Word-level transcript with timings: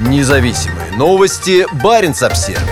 Независимые 0.00 0.92
новости. 0.92 1.66
Барин 1.82 2.14
обсерва 2.20 2.70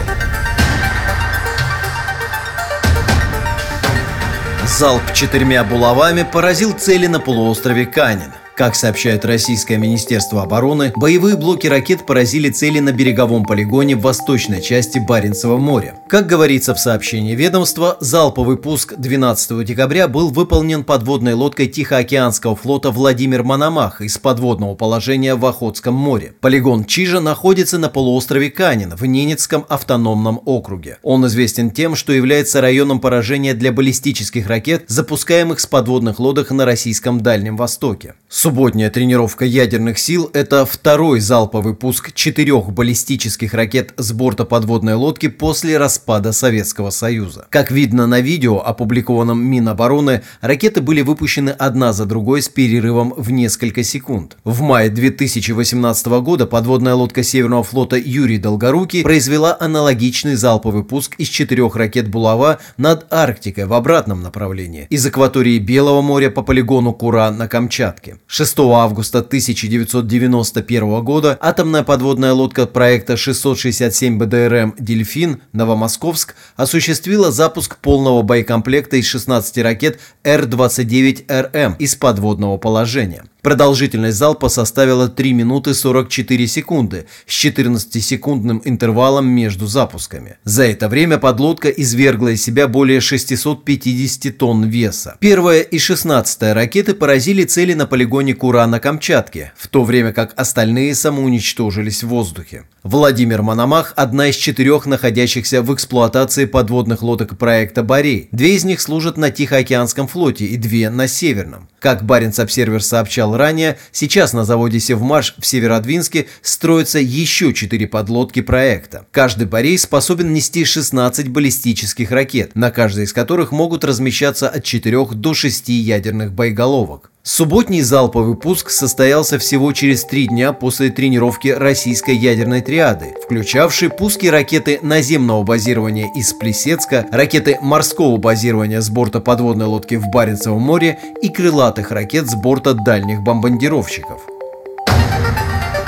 Залп 4.65 5.13
четырьмя 5.13 5.65
булавами 5.65 6.23
поразил 6.23 6.73
цели 6.73 7.09
на 7.09 7.19
полуострове 7.19 7.87
Канин. 7.87 8.33
Как 8.57 8.75
сообщает 8.75 9.27
Российское 9.27 9.77
Министерство 9.77 10.43
обороны, 10.43 10.91
боевые 10.97 11.37
блоки 11.37 11.67
ракет 11.67 12.07
поразили 12.07 12.49
цели 12.49 12.79
на 12.79 12.91
береговом 12.91 13.45
полигоне 13.45 13.97
в 13.97 14.01
восточной 14.01 14.63
части 14.63 14.99
Баренцева 14.99 15.59
моря. 15.59 15.97
Как 16.09 16.27
говорится 16.27 16.75
в 16.75 16.81
сообщении 16.81 17.35
ведомства, 17.35 17.99
залповый 18.01 18.57
пуск 18.57 18.95
12 18.97 19.63
декабря 19.63 20.09
был 20.09 20.31
выполнен 20.31 20.85
подводной 20.85 21.35
лодкой 21.35 21.67
Тихоокеанского 21.67 22.57
флота 22.57 22.91
Владимир 22.91 23.43
Мономах 23.43 24.01
из 24.01 24.17
подводного 24.17 24.75
положения 24.75 25.35
в 25.35 25.45
Охотском 25.45 25.93
море. 25.93 26.33
Полигон 26.41 26.87
Чижа 26.87 27.21
находится 27.21 27.77
на 27.77 27.91
полуострове 27.91 28.49
Канин 28.49 28.95
в 28.97 29.05
Ненецком 29.05 29.67
автономном 29.69 30.41
округе. 30.47 30.97
Он 31.03 31.27
известен 31.27 31.71
тем, 31.71 31.95
что 31.95 32.11
является 32.15 32.63
районом 32.63 33.01
поражения 33.01 33.53
для 33.53 33.71
баллистических 33.71 34.47
ракет, 34.47 34.87
запускаемых 34.89 35.61
с 35.61 35.67
подводных 35.67 36.19
лодок 36.19 36.53
на 36.53 36.65
российском 36.65 37.21
Дальнем 37.21 37.59
Востоке. 37.59 38.15
Субботняя 38.47 38.91
тренировка 38.91 39.45
ядерных 39.45 39.99
сил– 39.99 40.31
это 40.33 40.65
второй 40.65 41.19
залповый 41.19 41.75
пуск 41.75 42.13
четырех 42.15 42.71
баллистических 42.71 43.53
ракет 43.55 43.93
с 43.97 44.13
борта 44.13 44.45
подводной 44.45 44.95
лодки 44.95 45.27
после 45.27 45.77
распада 45.79 46.31
Советского 46.31 46.91
Союза. 46.91 47.49
Как 47.51 47.73
видно 47.73 48.07
на 48.07 48.21
видео, 48.21 48.61
опубликованном 48.65 49.45
Минобороны, 49.45 50.23
ракеты 50.43 50.81
были 50.81 51.01
выпущены 51.01 51.51
одна 51.51 51.93
за 51.93 52.07
другой 52.07 52.41
с 52.41 52.49
перерывом 52.49 53.15
в 53.17 53.33
несколько 53.33 53.83
секунд. 53.83 54.37
В 54.45 54.61
мае 54.61 54.91
2018 54.91 56.07
года 56.07 56.47
подводная 56.47 56.95
лодка 56.95 57.25
Северного 57.25 57.65
флота 57.65 57.97
Юрий 57.97 58.39
Долгорукий 58.39 59.03
произвела 59.03 59.57
аналогичный 59.59 60.37
залповый 60.37 60.85
пуск 60.85 61.17
из 61.19 61.27
четырех 61.27 61.75
ракет 61.75 62.09
«Булава» 62.09 62.61
над 62.77 63.13
Арктикой 63.13 63.67
в 63.67 63.73
обратном 63.73 64.23
направлении, 64.23 64.87
из 64.89 65.05
акватории 65.05 65.59
Белого 65.59 66.01
моря 66.01 66.31
по 66.31 66.43
полигону 66.43 66.93
Кура 66.93 67.33
на 67.33 67.49
Камчатке. 67.49 68.19
6 68.37 68.59
августа 68.59 69.21
1991 69.21 71.03
года 71.03 71.39
атомная 71.41 71.83
подводная 71.83 72.35
лодка 72.35 72.67
проекта 72.67 73.17
667 73.17 74.19
БДРМ 74.19 74.75
«Дельфин» 74.79 75.41
Новомосковск 75.55 76.35
осуществила 76.55 77.33
запуск 77.33 77.79
полного 77.79 78.21
боекомплекта 78.21 78.99
из 78.99 79.07
16 79.07 79.57
ракет 79.63 80.01
Р-29РМ 80.23 81.77
из 81.79 81.97
подводного 81.97 82.59
положения. 82.59 83.25
Продолжительность 83.47 84.19
залпа 84.19 84.49
составила 84.49 85.09
3 85.09 85.33
минуты 85.33 85.73
44 85.73 86.49
секунды 86.49 87.07
с 87.29 87.45
14-секундным 87.45 88.61
интервалом 88.65 89.29
между 89.29 89.69
запусками. 89.69 90.39
За 90.43 90.65
это 90.65 90.89
время 90.89 91.19
подлодка 91.19 91.69
извергла 91.69 92.31
из 92.31 92.43
себя 92.43 92.67
более 92.67 93.01
650 93.01 94.37
тонн 94.37 94.65
веса. 94.65 95.17
Первая 95.21 95.61
и 95.61 95.79
16 95.79 96.43
ракеты 96.55 96.95
поразили 96.95 97.45
цели 97.45 97.75
на 97.75 97.87
полигоне 97.87 98.35
Кура 98.35 98.67
на 98.67 98.81
Камчатке, 98.81 99.53
в 99.57 99.69
то 99.69 99.85
время 99.85 100.13
как 100.13 100.35
остальные 100.37 100.97
самоуничтожились 100.97 102.03
в 102.03 102.09
воздухе. 102.09 102.65
Владимир 102.83 103.43
Мономах– 103.43 103.93
одна 103.97 104.29
из 104.29 104.37
четырех 104.37 104.87
находящихся 104.87 105.63
в 105.63 105.73
эксплуатации 105.73 106.47
подводных 106.47 107.03
лодок 107.03 107.39
проекта 107.39 107.83
«Борей». 107.85 108.29
Две 108.33 108.55
из 108.57 108.65
них 108.65 108.81
служат 108.81 109.17
на 109.17 109.31
Тихоокеанском 109.31 110.09
флоте 110.09 110.47
и 110.47 110.57
две 110.57 110.91
на 110.91 111.07
Северном. 111.09 111.69
Как 111.81 112.05
Баренц-Обсервер 112.05 112.81
сообщал 112.81 113.36
ранее, 113.37 113.79
сейчас 113.93 114.33
на 114.33 114.45
заводе 114.45 114.81
«Севмаш» 114.81 115.35
в 115.39 115.47
Северодвинске 115.47 116.27
строятся 116.43 116.99
еще 116.99 117.53
четыре 117.53 117.87
подлодки 117.87 118.43
проекта. 118.43 119.07
Каждый 119.11 119.47
парей 119.47 119.79
способен 119.79 120.33
нести 120.33 120.65
16 120.65 121.29
баллистических 121.29 122.11
ракет, 122.11 122.55
на 122.55 122.71
каждой 122.71 123.05
из 123.05 123.13
которых 123.13 123.53
могут 123.53 123.85
размещаться 123.85 124.49
от 124.49 124.65
4 124.65 125.07
до 125.13 125.35
6 125.35 125.69
ядерных 125.69 126.33
боеголовок. 126.33 127.11
Субботний 127.27 127.81
залповый 127.81 128.37
пуск 128.37 128.71
состоялся 128.71 129.41
всего 129.41 129.73
через 129.73 130.05
три 130.05 130.29
дня 130.29 130.53
после 130.53 130.91
тренировки 130.91 131.49
российской 131.49 132.15
ядерной 132.15 132.61
триады, 132.61 133.17
включавшей 133.25 133.91
пуски 133.91 134.29
ракеты 134.29 134.79
наземного 134.81 135.43
базирования 135.43 136.09
из 136.15 136.33
Плесецка, 136.35 137.05
ракеты 137.11 137.59
морского 137.61 138.17
базирования 138.17 138.81
с 138.81 138.89
борта 138.91 139.19
подводной 139.19 139.67
лодки 139.67 139.97
в 139.97 140.07
Баренцевом 140.07 140.63
море 140.63 141.01
и 141.21 141.29
крылатых 141.29 141.91
ракет 141.91 142.31
с 142.31 142.37
борта 142.37 142.75
дальних 142.75 143.23
бомбардировщиков. 143.23 144.21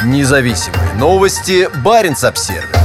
Независимые 0.05 0.95
новости. 0.95 1.69
Баренц-Обсервис 1.85 2.78